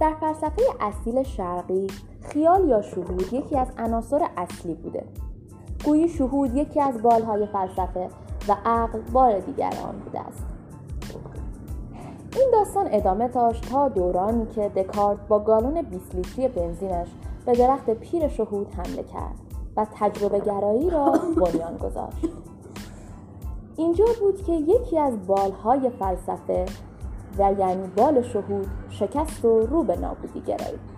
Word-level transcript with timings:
در 0.00 0.14
فلسفه 0.20 0.62
اصیل 0.80 1.22
شرقی 1.22 1.86
خیال 2.20 2.68
یا 2.68 2.82
شهود 2.82 3.32
یکی 3.32 3.56
از 3.56 3.68
عناصر 3.78 4.28
اصلی 4.36 4.74
بوده. 4.74 5.04
گویی 5.84 6.08
شهود 6.08 6.56
یکی 6.56 6.80
از 6.80 7.02
بالهای 7.02 7.46
فلسفه 7.46 8.08
و 8.48 8.56
عقل 8.64 9.00
بال 9.12 9.40
دیگر 9.40 9.72
آن 9.88 9.98
بوده 9.98 10.20
است. 10.20 10.46
این 12.36 12.50
داستان 12.52 12.88
ادامه 12.90 13.28
داشت 13.28 13.70
تا 13.70 13.88
دورانی 13.88 14.46
که 14.46 14.68
دکارت 14.68 15.18
با 15.28 15.38
گالون 15.38 15.82
20 15.82 16.14
لیتری 16.14 16.48
بنزینش 16.48 17.08
به 17.46 17.52
درخت 17.52 17.90
پیر 17.90 18.28
شهود 18.28 18.74
حمله 18.74 19.02
کرد 19.02 19.34
و 19.76 19.86
تجربه 19.94 20.40
گرایی 20.40 20.90
را 20.90 21.12
بنیان 21.36 21.76
گذاشت. 21.76 22.28
اینجا 23.76 24.04
بود 24.20 24.42
که 24.42 24.52
یکی 24.52 24.98
از 24.98 25.26
بالهای 25.26 25.90
فلسفه 25.90 26.66
و 27.38 27.54
یعنی 27.58 27.86
بال 27.96 28.22
شهود 28.22 28.66
شکست 28.90 29.44
و 29.44 29.60
رو 29.60 29.82
به 29.82 29.96
نابودی 29.96 30.40
گرایید 30.40 30.96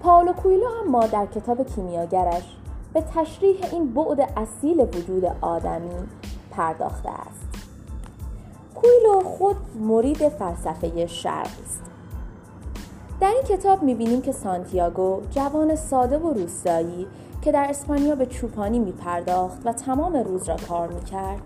پاولو 0.00 0.32
کویلو 0.32 0.66
اما 0.86 1.06
در 1.06 1.26
کتاب 1.26 1.66
کیمیاگرش 1.66 2.56
به 2.92 3.00
تشریح 3.14 3.56
این 3.72 3.94
بعد 3.94 4.20
اصیل 4.36 4.80
وجود 4.80 5.24
آدمی 5.40 5.90
پرداخته 6.50 7.10
است. 7.10 7.48
کویلو 8.74 9.20
خود 9.24 9.56
مرید 9.80 10.28
فلسفه 10.28 11.06
شرق 11.06 11.48
است. 11.64 11.82
در 13.20 13.28
این 13.28 13.42
کتاب 13.42 13.82
می‌بینیم 13.82 14.22
که 14.22 14.32
سانتیاگو 14.32 15.20
جوان 15.30 15.76
ساده 15.76 16.18
و 16.18 16.32
روستایی 16.32 17.06
که 17.42 17.52
در 17.52 17.66
اسپانیا 17.68 18.14
به 18.14 18.26
چوپانی 18.26 18.78
میپرداخت 18.78 19.66
و 19.66 19.72
تمام 19.72 20.16
روز 20.16 20.48
را 20.48 20.56
کار 20.68 20.88
می‌کرد 20.88 21.42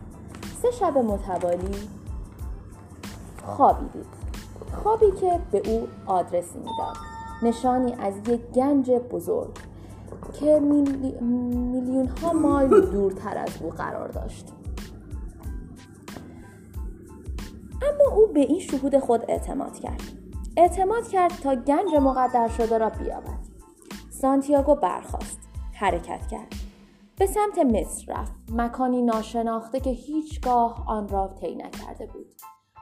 سه 0.62 0.70
شب 0.70 0.98
متوالی 0.98 1.88
خوابی 3.44 3.88
دید 3.88 4.06
خوابی 4.82 5.10
که 5.20 5.40
به 5.52 5.70
او 5.70 5.88
آدرسی 6.06 6.58
می‌داد. 6.58 6.96
نشانی 7.42 7.94
از 7.94 8.14
یک 8.28 8.40
گنج 8.40 8.90
بزرگ 8.90 9.58
که 10.32 10.60
میلیون 10.60 12.08
ها 12.08 12.32
مایل 12.32 12.80
دورتر 12.80 13.38
از 13.38 13.62
او 13.62 13.70
قرار 13.70 14.08
داشت. 14.08 14.52
اما 17.82 18.16
او 18.16 18.26
به 18.26 18.40
این 18.40 18.60
شهود 18.60 18.98
خود 18.98 19.24
اعتماد 19.28 19.78
کرد. 19.78 20.02
اعتماد 20.56 21.08
کرد 21.08 21.32
تا 21.42 21.54
گنج 21.54 21.94
مقدر 21.94 22.48
شده 22.48 22.78
را 22.78 22.90
بیابد. 22.90 23.38
سانتیاگو 24.10 24.74
برخاست. 24.74 25.38
حرکت 25.72 26.26
کرد. 26.26 26.54
به 27.18 27.26
سمت 27.26 27.58
مصر 27.58 28.12
رفت. 28.12 28.32
مکانی 28.52 29.02
ناشناخته 29.02 29.80
که 29.80 29.90
هیچگاه 29.90 30.84
آن 30.88 31.08
را 31.08 31.28
طی 31.40 31.54
نکرده 31.54 32.06
بود. 32.06 32.26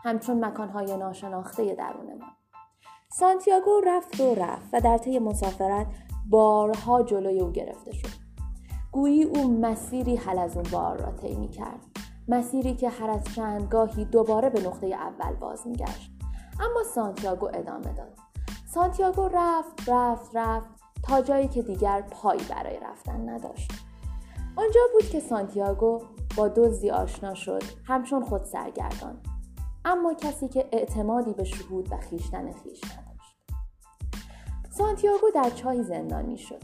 همچون 0.05 0.45
مکانهای 0.45 0.97
ناشناخته 0.97 1.75
درونمان 1.75 2.31
سانتیاگو 3.13 3.81
رفت 3.87 4.21
و 4.21 4.35
رفت 4.35 4.69
و 4.73 4.81
در 4.81 4.99
طی 4.99 5.19
مسافرت 5.19 5.87
بارها 6.31 7.03
جلوی 7.03 7.41
او 7.41 7.53
گرفته 7.53 7.93
شد. 7.93 8.09
گویی 8.93 9.23
او 9.23 9.61
مسیری 9.61 10.17
حل 10.17 10.39
از 10.39 10.57
اون 10.57 10.67
بار 10.73 10.97
را 10.97 11.13
طی 11.13 11.37
می 11.37 11.49
کرد 11.49 11.81
مسیری 12.29 12.75
که 12.75 12.89
هر 12.89 13.11
از 13.11 13.25
چند 13.35 13.69
گاهی 13.69 14.05
دوباره 14.05 14.51
به 14.51 14.61
نقطه 14.61 14.87
اول 14.87 15.33
باز 15.33 15.67
میگشت. 15.67 16.11
اما 16.61 16.83
سانتیاگو 16.95 17.47
ادامه 17.47 17.93
داد. 17.93 18.19
سانتیاگو 18.75 19.29
رفت 19.35 19.89
رفت 19.89 20.37
رفت 20.37 20.69
تا 21.03 21.23
جایی 21.23 21.49
که 21.49 21.63
دیگر 21.63 22.03
پایی 22.03 22.43
برای 22.51 22.79
رفتن 22.81 23.29
نداشت. 23.29 23.73
آنجا 24.57 24.81
بود 24.93 25.11
که 25.11 25.21
سانتیاگو 25.21 26.03
با 26.37 26.49
دزدی 26.49 26.91
آشنا 26.91 27.35
شد 27.35 27.63
همچون 27.85 28.25
خود 28.25 28.45
سرگردان. 28.45 29.21
اما 29.85 30.15
کسی 30.15 30.49
که 30.49 30.69
اعتمادی 30.73 31.33
به 31.33 31.45
شهود 31.45 31.93
و 31.93 31.97
خیشتن 31.97 32.53
خیش 32.53 32.81
نداشت. 32.85 33.11
سانتیاگو 34.71 35.27
در 35.35 35.51
چاهی 35.51 35.83
زندانی 35.83 36.39
شد. 36.39 36.63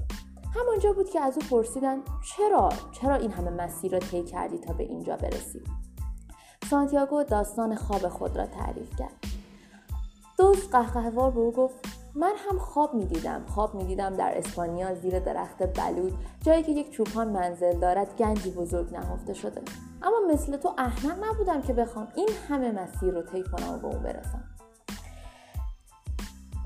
همانجا 0.55 0.93
بود 0.93 1.11
که 1.11 1.21
از 1.21 1.39
او 1.39 1.43
پرسیدن 1.51 2.03
چرا؟ 2.37 2.69
چرا 2.93 3.15
این 3.15 3.31
همه 3.31 3.51
مسیر 3.51 3.93
را 3.93 3.99
طی 3.99 4.23
کردی 4.23 4.59
تا 4.59 4.73
به 4.73 4.85
اینجا 4.85 5.17
برسی؟ 5.17 5.65
سانتیاگو 6.71 7.23
داستان 7.23 7.75
خواب 7.75 8.09
خود 8.09 8.37
را 8.37 8.47
تعریف 8.47 8.97
کرد. 8.97 9.25
دوست 10.39 10.71
قهقهوار 10.71 11.31
به 11.31 11.41
او 11.41 11.53
گفت 11.53 11.96
من 12.17 12.33
هم 12.37 12.59
خواب 12.59 12.95
می‌دیدم. 12.95 13.45
خواب 13.47 13.75
می‌دیدم 13.75 14.17
در 14.17 14.39
اسپانیا 14.39 14.95
زیر 14.95 15.19
درخت 15.19 15.81
بلود 15.81 16.19
جایی 16.43 16.63
که 16.63 16.73
یک 16.73 16.91
چوپان 16.91 17.29
منزل 17.29 17.79
دارد 17.79 18.17
گنجی 18.17 18.51
بزرگ 18.51 18.93
نهفته 18.93 19.35
شده. 19.35 19.63
اما 20.03 20.17
مثل 20.33 20.57
تو 20.57 20.75
احمق 20.79 21.25
نبودم 21.25 21.63
که 21.63 21.73
بخوام 21.73 22.09
این 22.17 22.29
همه 22.49 22.73
مسیر 22.73 23.11
رو 23.11 23.23
طی 23.23 23.43
کنم 23.43 23.75
و 23.75 23.79
به 23.79 23.87
اون 23.87 24.03
برسم. 24.03 24.45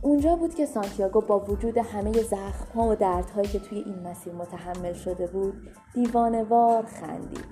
اونجا 0.03 0.37
بود 0.37 0.55
که 0.55 0.67
سانتیاگو 0.67 1.21
با 1.21 1.39
وجود 1.39 1.79
همه 1.79 2.13
زخم 2.13 2.67
ها 2.75 2.89
و 2.89 2.95
دردهایی 2.95 3.49
که 3.49 3.59
توی 3.59 3.79
این 3.79 3.99
مسیر 4.09 4.33
متحمل 4.33 4.93
شده 4.93 5.27
بود 5.27 5.69
دیوانوار 5.95 6.87
خندید. 6.87 7.47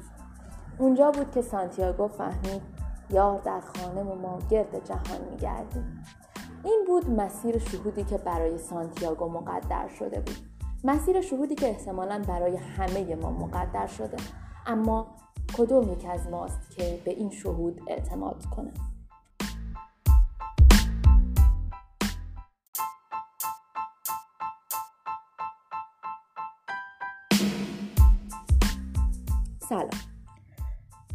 اونجا 0.78 1.10
بود 1.10 1.30
که 1.30 1.42
سانتیاگو 1.42 2.09
فهمید 2.09 2.62
یار 3.10 3.41
در 3.41 3.60
خانه 3.60 4.03
و 4.03 4.15
ما 4.15 4.38
گرد 4.50 4.84
جهان 4.84 5.28
میگردیم. 5.30 6.04
این 6.65 6.85
بود 6.87 7.11
مسیر 7.11 7.59
شهودی 7.59 8.05
که 8.05 8.19
برای 8.19 8.59
سانتیاگو 8.59 9.29
مقدر 9.29 9.89
شده 9.89 10.21
بود. 10.21 10.37
مسیر 10.85 11.21
شهودی 11.21 11.55
که 11.55 11.69
احتمالا 11.69 12.23
برای 12.29 12.57
همه 12.57 13.15
ما 13.15 13.31
مقدر 13.31 13.87
شده. 13.87 14.17
اما 14.67 15.07
کدوم 15.59 15.93
یک 15.93 16.07
از 16.11 16.29
ماست 16.29 16.71
که 16.77 17.03
به 17.05 17.11
این 17.11 17.31
شهود 17.31 17.81
اعتماد 17.87 18.45
کنه؟ 18.45 18.73
سلام. 29.69 29.91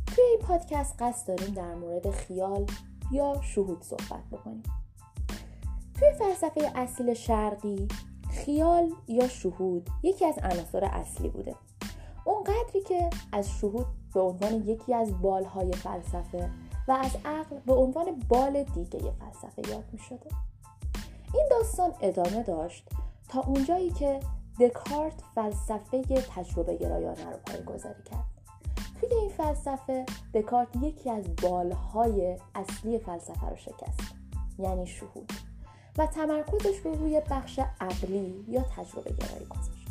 توی 0.05 0.23
این 0.23 0.39
پادکست 0.39 0.95
قصد 1.01 1.27
داریم 1.27 1.53
در 1.53 1.75
مورد 1.75 2.11
خیال 2.11 2.65
یا 3.11 3.41
شهود 3.41 3.81
صحبت 3.81 4.23
بکنیم. 4.31 4.63
توی 6.03 6.11
فلسفه 6.11 6.71
اصیل 6.75 7.13
شرقی 7.13 7.87
خیال 8.29 8.91
یا 9.07 9.27
شهود 9.27 9.89
یکی 10.03 10.25
از 10.25 10.37
عناصر 10.37 10.85
اصلی 10.85 11.29
بوده. 11.29 11.55
اون 12.25 12.43
قدری 12.43 12.81
که 12.81 13.09
از 13.31 13.49
شهود 13.49 13.85
به 14.13 14.21
عنوان 14.21 14.53
یکی 14.53 14.93
از 14.93 15.21
بالهای 15.21 15.71
فلسفه 15.71 16.49
و 16.87 16.91
از 16.91 17.11
عقل 17.25 17.59
به 17.65 17.73
عنوان 17.73 18.05
بال 18.27 18.63
دیگه 18.63 18.99
فلسفه 18.99 19.69
یاد 19.69 19.83
می 19.91 19.99
شده. 19.99 20.29
این 21.33 21.47
داستان 21.51 21.93
ادامه 22.01 22.43
داشت 22.43 22.89
تا 23.29 23.41
اونجایی 23.41 23.89
که 23.89 24.19
دکارت 24.59 25.23
فلسفه 25.35 26.01
تجربه 26.35 26.75
گرایانه 26.75 27.29
رو 27.29 27.37
پایگذاری 27.45 28.03
کرد. 28.03 28.25
توی 28.99 29.13
این 29.13 29.29
فلسفه 29.29 30.05
دکارت 30.33 30.75
یکی 30.81 31.09
از 31.09 31.23
بالهای 31.41 32.37
اصلی 32.55 32.99
فلسفه 32.99 33.49
رو 33.49 33.55
شکست 33.55 33.99
یعنی 34.59 34.87
شهود. 34.87 35.52
و 35.97 36.07
تمرکزش 36.07 36.77
رو 36.83 36.95
روی 36.95 37.21
بخش 37.31 37.59
عقلی 37.81 38.45
یا 38.47 38.61
تجربه 38.61 39.11
گرایی 39.11 39.45
گذاشت. 39.45 39.87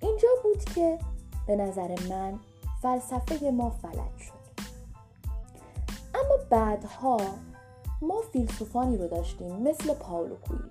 اینجا 0.00 0.28
بود 0.42 0.64
که 0.64 0.98
به 1.46 1.56
نظر 1.56 2.08
من 2.08 2.38
فلسفه 2.82 3.50
ما 3.50 3.70
فلج 3.70 4.18
شد. 4.18 4.38
اما 6.14 6.36
بعدها 6.50 7.16
ما 8.02 8.22
فیلسوفانی 8.32 8.96
رو 8.96 9.08
داشتیم 9.08 9.56
مثل 9.56 9.94
پاولو 9.94 10.36
کویلو 10.36 10.68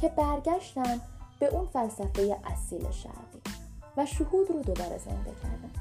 که 0.00 0.08
برگشتن 0.08 1.00
به 1.38 1.46
اون 1.46 1.66
فلسفه 1.66 2.40
اصیل 2.44 2.90
شرقی 2.90 3.42
و 3.96 4.06
شهود 4.06 4.50
رو 4.50 4.62
دوباره 4.62 4.98
زنده 4.98 5.32
کردن. 5.42 5.72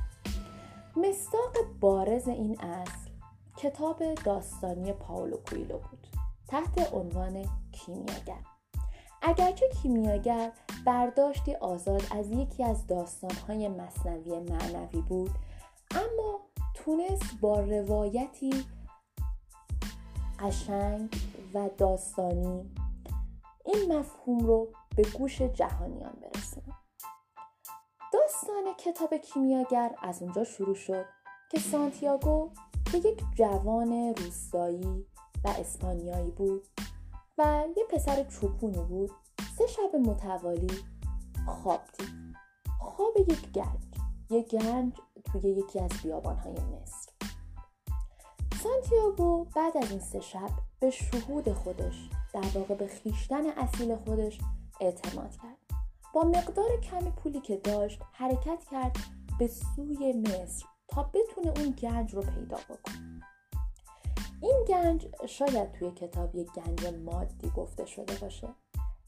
مستاق 0.95 1.57
بارز 1.79 2.27
این 2.27 2.61
اصل 2.61 3.09
کتاب 3.57 4.13
داستانی 4.13 4.93
پاولو 4.93 5.37
کویلو 5.37 5.77
بود. 5.77 6.07
تحت 6.51 6.93
عنوان 6.93 7.45
کیمیاگر. 7.71 8.43
اگرچه 9.21 9.69
کیمیاگر 9.69 10.51
برداشتی 10.85 11.55
آزاد 11.55 12.03
از 12.11 12.31
یکی 12.31 12.63
از 12.63 12.87
داستانهای 12.87 13.67
مصنوی 13.67 14.39
معنوی 14.39 15.01
بود 15.01 15.31
اما 15.91 16.39
تونست 16.73 17.39
با 17.41 17.59
روایتی 17.59 18.65
قشنگ 20.39 21.15
و 21.53 21.69
داستانی 21.77 22.71
این 23.65 23.97
مفهوم 23.97 24.39
رو 24.39 24.67
به 24.95 25.03
گوش 25.03 25.41
جهانیان 25.41 26.13
برسونه. 26.21 26.75
داستان 28.13 28.73
کتاب 28.79 29.17
کیمیاگر 29.17 29.95
از 30.01 30.21
اونجا 30.21 30.43
شروع 30.43 30.75
شد 30.75 31.05
که 31.51 31.59
سانتیاگو 31.59 32.51
که 32.91 32.97
یک 32.97 33.23
جوان 33.35 34.15
روستایی 34.17 35.05
و 35.43 35.47
اسپانیایی 35.47 36.31
بود 36.31 36.67
و 37.37 37.63
یه 37.77 37.83
پسر 37.89 38.23
چوپونی 38.23 38.83
بود. 38.83 39.11
سه 39.57 39.67
شب 39.67 39.95
متوالی 39.95 40.79
خواب 41.45 41.81
دید 41.97 42.35
خواب 42.79 43.17
یک 43.17 43.51
گنج. 43.51 43.79
یک 44.29 44.55
گنج 44.55 44.93
توی 45.31 45.49
یکی 45.51 45.79
از 45.79 45.91
بیابانهای 46.03 46.53
مصر. 46.53 47.11
سانتیاگو 48.63 49.45
بعد 49.55 49.77
از 49.77 49.91
این 49.91 49.99
سه 49.99 50.19
شب 50.19 50.49
به 50.79 50.89
شهود 50.89 51.53
خودش 51.53 52.09
در 52.33 52.45
واقع 52.53 52.75
به 52.75 52.87
خیشتن 52.87 53.45
اصیل 53.45 53.95
خودش 53.95 54.39
اعتماد 54.81 55.31
کرد. 55.31 55.57
با 56.13 56.23
مقدار 56.23 56.79
کمی 56.79 57.11
پولی 57.11 57.41
که 57.41 57.57
داشت 57.57 58.01
حرکت 58.11 58.63
کرد 58.71 58.97
به 59.39 59.47
سوی 59.47 60.13
مصر 60.13 60.65
تا 60.87 61.03
بتونه 61.03 61.59
اون 61.59 61.71
گنج 61.71 62.15
رو 62.15 62.21
پیدا 62.21 62.57
بکنه. 62.57 63.21
این 64.41 64.65
گنج 64.67 65.07
شاید 65.27 65.71
توی 65.71 65.91
کتاب 65.91 66.35
یک 66.35 66.47
گنج 66.51 66.85
مادی 66.85 67.49
گفته 67.49 67.85
شده 67.85 68.15
باشه 68.15 68.47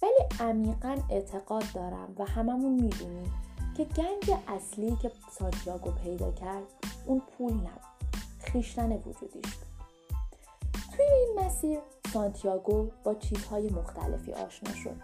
ولی 0.02 0.50
عمیقا 0.50 0.98
اعتقاد 1.10 1.64
دارم 1.74 2.16
و 2.18 2.26
هممون 2.26 2.74
می‌دونیم 2.74 3.34
که 3.78 3.84
گنج 3.84 4.38
اصلی 4.48 4.98
که 5.02 5.12
سانتیاگو 5.32 5.92
پیدا 5.92 6.32
کرد 6.32 6.64
اون 7.06 7.20
پول 7.20 7.54
نبود 7.54 7.94
خیشتن 8.40 8.92
وجودیش 8.92 9.56
بود. 9.56 9.74
توی 10.96 11.06
این 11.06 11.46
مسیر 11.46 11.80
سانتیاگو 12.14 12.88
با 13.04 13.14
چیزهای 13.14 13.70
مختلفی 13.70 14.34
آشنا 14.34 14.74
شد. 14.74 14.96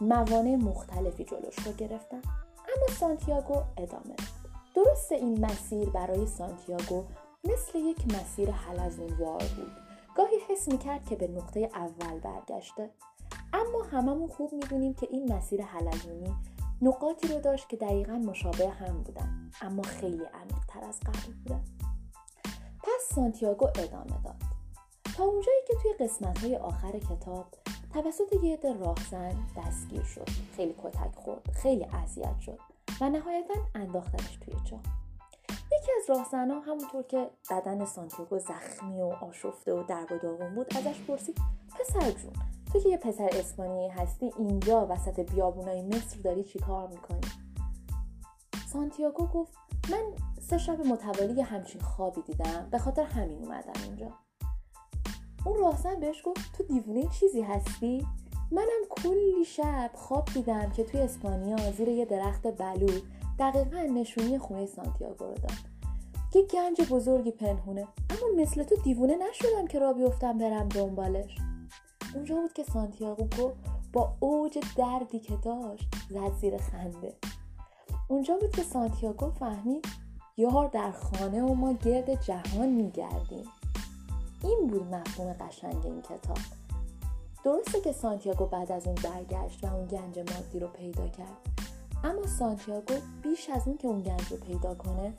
موانع 0.00 0.56
مختلفی 0.56 1.24
جلوش 1.24 1.58
رو 1.66 1.72
گرفتن 1.72 2.22
اما 2.58 2.96
سانتیاگو 3.00 3.62
ادامه 3.76 4.04
داد. 4.04 4.44
درست 4.74 5.12
این 5.12 5.44
مسیر 5.44 5.90
برای 5.90 6.26
سانتیاگو 6.26 7.04
مثل 7.44 7.78
یک 7.78 8.14
مسیر 8.14 8.50
حلزونوار 8.50 9.42
بود. 9.56 9.72
گاهی 10.16 10.36
حس 10.48 10.68
می‌کرد 10.68 11.04
که 11.04 11.16
به 11.16 11.28
نقطه 11.28 11.70
اول 11.74 12.18
برگشته. 12.18 12.90
اما 13.52 13.82
هممون 13.82 14.28
خوب 14.28 14.52
می‌دونیم 14.52 14.94
که 14.94 15.08
این 15.10 15.32
مسیر 15.32 15.62
حلزونی 15.62 16.34
نقاطی 16.82 17.28
رو 17.28 17.40
داشت 17.40 17.68
که 17.68 17.76
دقیقا 17.76 18.12
مشابه 18.12 18.68
هم 18.68 19.02
بودن. 19.02 19.50
اما 19.62 19.82
خیلی 19.82 20.22
عمیقتر 20.24 20.84
از 20.88 21.00
قبل 21.00 21.32
بودن 21.32 21.64
پس 22.82 23.14
سانتیاگو 23.14 23.66
ادامه 23.66 24.22
داد. 24.24 24.42
تا 25.16 25.24
اونجایی 25.24 25.60
که 25.68 25.74
توی 25.82 26.06
قسمت 26.06 26.38
های 26.38 26.56
آخر 26.56 26.98
کتاب 26.98 27.46
توسط 27.92 28.32
یه 28.42 28.54
عده 28.54 28.72
راهزن 28.72 29.34
دستگیر 29.56 30.02
شد. 30.02 30.28
خیلی 30.56 30.74
کتک 30.84 31.14
خورد. 31.14 31.50
خیلی 31.50 31.84
اذیت 31.84 32.40
شد. 32.40 32.58
و 33.00 33.10
نهایتا 33.10 33.54
انداختنش 33.74 34.36
توی 34.36 34.54
چاه 34.70 35.03
یکی 35.84 35.92
از 36.02 36.10
راهزنها 36.10 36.60
همونطور 36.60 37.02
که 37.02 37.30
بدن 37.50 37.84
سانتیاگو 37.84 38.38
زخمی 38.38 39.00
و 39.00 39.04
آشفته 39.04 39.72
و 39.72 39.82
درب 39.82 40.12
و 40.12 40.18
داغون 40.18 40.54
بود 40.54 40.66
ازش 40.76 41.00
پرسید 41.00 41.38
پسر 41.80 42.10
جون 42.10 42.32
تو 42.72 42.80
که 42.80 42.88
یه 42.88 42.96
پسر 42.96 43.28
اسپانیایی 43.32 43.88
هستی 43.88 44.32
اینجا 44.38 44.86
وسط 44.90 45.20
بیابونای 45.20 45.82
مصر 45.82 46.20
داری 46.24 46.44
چی 46.44 46.58
کار 46.58 46.88
می‌کنی؟ 46.88 47.20
سانتیاگو 48.72 49.26
گفت 49.26 49.52
من 49.90 50.02
سه 50.40 50.58
شب 50.58 50.86
متوالی 50.86 51.40
همچین 51.40 51.80
خوابی 51.80 52.22
دیدم 52.22 52.68
به 52.70 52.78
خاطر 52.78 53.02
همین 53.02 53.38
اومدم 53.38 53.82
اینجا. 53.84 54.12
اون 55.46 55.58
راهزن 55.58 56.00
بهش 56.00 56.22
گفت 56.24 56.56
تو 56.56 56.62
دیوونه 56.62 57.08
چیزی 57.08 57.42
هستی؟ 57.42 58.06
منم 58.50 58.84
کلی 58.90 59.44
شب 59.44 59.90
خواب 59.94 60.24
دیدم 60.34 60.70
که 60.70 60.84
توی 60.84 61.00
اسپانیا 61.00 61.72
زیر 61.72 61.88
یه 61.88 62.04
درخت 62.04 62.46
بلو 62.58 63.00
دقیقا 63.38 63.80
نشونی 63.80 64.38
خونه 64.38 64.66
سانتیاگو 64.66 65.24
رو 65.24 65.34
داد. 65.34 65.73
یه 66.34 66.42
گنج 66.42 66.88
بزرگی 66.90 67.30
پنهونه. 67.30 67.80
اما 67.80 68.42
مثل 68.42 68.62
تو 68.62 68.76
دیوونه 68.76 69.16
نشدم 69.16 69.66
که 69.66 69.78
را 69.78 69.92
بیفتم 69.92 70.38
برم 70.38 70.68
دنبالش. 70.68 71.38
اونجا 72.14 72.34
بود 72.34 72.52
که 72.52 72.62
سانتیاگو 72.64 73.52
با 73.92 74.12
اوج 74.20 74.58
دردی 74.76 75.18
که 75.18 75.36
داشت 75.36 75.88
زد 76.10 76.32
زیر 76.40 76.58
خنده. 76.58 77.14
اونجا 78.08 78.36
بود 78.36 78.50
که 78.50 78.62
سانتیاگو 78.62 79.30
فهمید 79.30 79.86
یار 80.36 80.68
در 80.68 80.90
خانه 80.90 81.42
و 81.42 81.54
ما 81.54 81.72
گرد 81.72 82.22
جهان 82.22 82.68
میگردیم. 82.68 83.44
این 84.42 84.66
بود 84.66 84.94
مفهوم 84.94 85.32
قشنگ 85.32 85.86
این 85.86 86.02
کتاب. 86.02 86.38
درسته 87.44 87.80
که 87.80 87.92
سانتیاگو 87.92 88.46
بعد 88.46 88.72
از 88.72 88.86
اون 88.86 88.94
برگشت 88.94 89.64
و 89.64 89.74
اون 89.74 89.86
گنج 89.86 90.18
مادی 90.18 90.58
رو 90.58 90.68
پیدا 90.68 91.08
کرد. 91.08 91.38
اما 92.04 92.26
سانتیاگو 92.26 92.94
بیش 93.22 93.50
از 93.50 93.68
اون 93.68 93.76
که 93.76 93.88
اون 93.88 94.02
گنج 94.02 94.32
رو 94.32 94.36
پیدا 94.36 94.74
کنه 94.74 95.12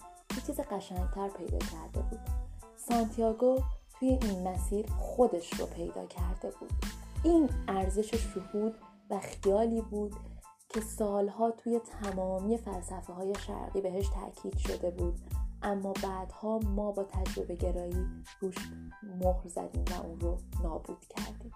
چیز 0.48 0.60
قشنگتر 0.60 1.30
پیدا 1.30 1.58
کرده 1.58 2.02
بود. 2.10 2.20
سانتیاگو 2.78 3.60
توی 4.00 4.08
این 4.08 4.48
مسیر 4.48 4.86
خودش 4.88 5.54
رو 5.60 5.66
پیدا 5.66 6.06
کرده 6.06 6.52
بود. 6.60 6.72
این 7.24 7.50
ارزش 7.68 8.16
شهود 8.16 8.76
و 9.10 9.20
خیالی 9.20 9.82
بود 9.82 10.16
که 10.70 10.82
سالها 10.82 11.52
توی 11.52 11.80
تمامی 11.80 12.58
فلسفه 12.58 13.14
های 13.14 13.36
شرقی 13.48 13.82
بهش 13.82 14.10
تاکید 14.10 14.58
شده 14.58 14.92
بود. 14.92 15.20
اما 15.62 15.94
بعدها 16.04 16.60
ما 16.60 16.92
با 16.92 17.04
تجربه 17.04 17.56
گرایی 17.56 18.06
روش 18.42 18.56
مهر 19.04 19.48
زدیم 19.48 19.86
و 19.92 20.06
اون 20.06 20.20
رو 20.20 20.38
نابود 20.64 21.06
کردیم. 21.10 21.52